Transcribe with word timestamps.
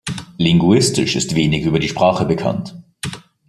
Linguistisch 0.39 1.15
ist 1.15 1.35
wenig 1.35 1.63
über 1.63 1.77
die 1.77 1.87
Sprache 1.89 2.25
bekannt. 2.25 2.73